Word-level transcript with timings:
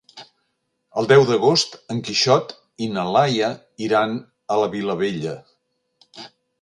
El 1.01 1.09
deu 1.11 1.25
d'agost 1.31 1.77
en 1.95 1.99
Quixot 2.07 2.55
i 2.85 2.89
na 2.95 3.03
Laia 3.17 3.51
iran 3.89 4.17
a 4.57 4.59
la 4.63 4.71
Vilavella. 4.73 5.37